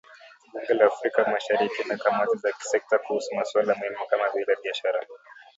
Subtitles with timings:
[0.53, 4.99] Bunge la Afrika Mashariki na kamati za kisekta kuhusu masuala muhimu kama vile biashara